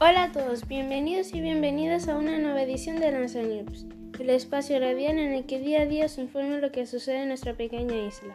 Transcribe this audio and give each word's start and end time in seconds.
Hola 0.00 0.24
a 0.24 0.32
todos, 0.32 0.66
bienvenidos 0.66 1.32
y 1.32 1.40
bienvenidas 1.40 2.08
a 2.08 2.16
una 2.16 2.36
nueva 2.36 2.62
edición 2.62 2.96
de 2.96 3.12
Lanza 3.12 3.42
News, 3.42 3.86
el 4.18 4.28
espacio 4.28 4.80
radial 4.80 5.18
en 5.18 5.32
el 5.32 5.46
que 5.46 5.60
día 5.60 5.82
a 5.82 5.86
día 5.86 6.08
se 6.08 6.22
informa 6.22 6.58
lo 6.58 6.72
que 6.72 6.84
sucede 6.84 7.22
en 7.22 7.28
nuestra 7.28 7.54
pequeña 7.54 7.94
isla. 7.94 8.34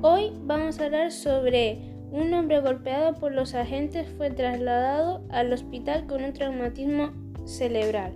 Hoy 0.00 0.32
vamos 0.44 0.80
a 0.80 0.86
hablar 0.86 1.12
sobre 1.12 1.78
un 2.10 2.32
hombre 2.32 2.60
golpeado 2.60 3.14
por 3.14 3.32
los 3.32 3.54
agentes 3.54 4.08
fue 4.16 4.30
trasladado 4.30 5.22
al 5.28 5.52
hospital 5.52 6.06
con 6.06 6.24
un 6.24 6.32
traumatismo 6.32 7.12
cerebral. 7.44 8.14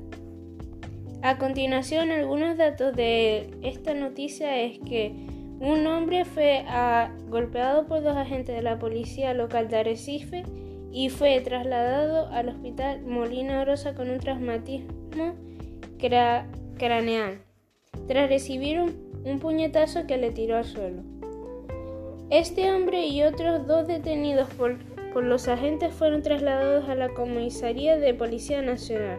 A 1.21 1.37
continuación, 1.37 2.11
algunos 2.11 2.57
datos 2.57 2.97
de 2.97 3.51
esta 3.61 3.93
noticia 3.93 4.59
es 4.59 4.79
que 4.79 5.13
un 5.61 5.87
hombre 5.87 6.25
fue 6.25 6.65
golpeado 7.29 7.87
por 7.87 8.03
dos 8.03 8.17
agentes 8.17 8.57
de 8.57 8.63
la 8.63 8.79
policía 8.79 9.35
local 9.35 9.69
de 9.69 9.77
Arrecife 9.77 10.45
y 10.93 11.09
fue 11.09 11.41
trasladado 11.41 12.29
al 12.29 12.49
hospital 12.49 13.03
Molina 13.03 13.65
Rosa 13.65 13.95
con 13.95 14.11
un 14.11 14.19
traumatismo 14.19 15.35
craneal, 16.79 17.43
tras 18.09 18.29
recibir 18.29 18.81
un, 18.81 19.39
puñetazo 19.39 20.07
que 20.07 20.17
le 20.17 20.31
tiró 20.31 20.57
al 20.57 20.65
suelo. 20.65 21.03
Este 22.31 22.73
hombre 22.73 23.07
y 23.07 23.23
otros 23.23 23.67
dos 23.67 23.87
detenidos 23.87 24.49
por, 24.55 24.79
por 25.13 25.25
los 25.25 25.49
agentes 25.49 25.93
fueron 25.93 26.23
trasladados 26.23 26.89
a 26.89 26.95
la 26.95 27.11
comisaría 27.11 27.97
de 27.99 28.15
Policía 28.15 28.63
Nacional. 28.63 29.19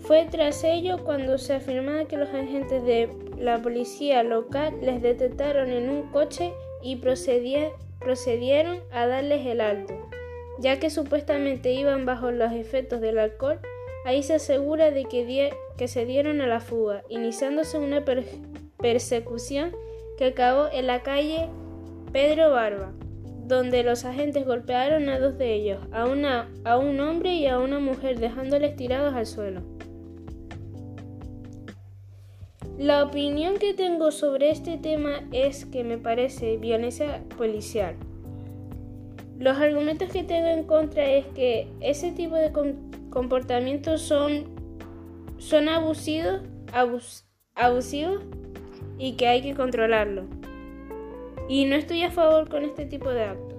Fue 0.00 0.26
tras 0.30 0.64
ello 0.64 1.04
cuando 1.04 1.38
se 1.38 1.54
afirmaba 1.54 2.06
que 2.06 2.16
los 2.16 2.30
agentes 2.30 2.82
de 2.84 3.10
la 3.36 3.60
policía 3.60 4.22
local 4.22 4.74
les 4.80 5.02
detectaron 5.02 5.70
en 5.70 5.90
un 5.90 6.10
coche 6.10 6.52
y 6.82 6.96
procedieron 6.96 8.78
a 8.90 9.06
darles 9.06 9.44
el 9.46 9.60
alto 9.60 9.97
ya 10.58 10.78
que 10.78 10.90
supuestamente 10.90 11.72
iban 11.72 12.04
bajo 12.04 12.30
los 12.30 12.52
efectos 12.52 13.00
del 13.00 13.18
alcohol, 13.18 13.60
ahí 14.04 14.22
se 14.22 14.34
asegura 14.34 14.90
de 14.90 15.04
que, 15.04 15.50
que 15.76 15.88
se 15.88 16.04
dieron 16.04 16.40
a 16.40 16.46
la 16.46 16.60
fuga, 16.60 17.02
iniciándose 17.08 17.78
una 17.78 18.04
persecución 18.78 19.72
que 20.16 20.26
acabó 20.26 20.68
en 20.72 20.86
la 20.86 21.02
calle 21.02 21.48
Pedro 22.12 22.50
Barba, 22.50 22.92
donde 23.46 23.82
los 23.82 24.04
agentes 24.04 24.46
golpearon 24.46 25.08
a 25.08 25.18
dos 25.18 25.38
de 25.38 25.54
ellos, 25.54 25.80
a, 25.92 26.06
una, 26.06 26.50
a 26.64 26.76
un 26.76 27.00
hombre 27.00 27.34
y 27.34 27.46
a 27.46 27.58
una 27.58 27.78
mujer, 27.78 28.18
dejándoles 28.18 28.76
tirados 28.76 29.14
al 29.14 29.26
suelo. 29.26 29.62
La 32.78 33.02
opinión 33.02 33.58
que 33.58 33.74
tengo 33.74 34.12
sobre 34.12 34.50
este 34.50 34.78
tema 34.78 35.28
es 35.32 35.64
que 35.64 35.82
me 35.82 35.98
parece 35.98 36.58
violencia 36.58 37.24
policial. 37.36 37.96
Los 39.38 39.56
argumentos 39.58 40.10
que 40.10 40.24
tengo 40.24 40.48
en 40.48 40.64
contra 40.64 41.04
es 41.04 41.24
que 41.26 41.68
ese 41.80 42.10
tipo 42.10 42.34
de 42.34 42.50
comportamientos 43.10 44.02
son, 44.02 44.46
son 45.38 45.68
abusivos, 45.68 46.42
abusivos 47.54 48.22
y 48.98 49.12
que 49.12 49.28
hay 49.28 49.42
que 49.42 49.54
controlarlo. 49.54 50.24
Y 51.48 51.66
no 51.66 51.76
estoy 51.76 52.02
a 52.02 52.10
favor 52.10 52.48
con 52.48 52.64
este 52.64 52.84
tipo 52.84 53.10
de 53.10 53.22
actos. 53.22 53.57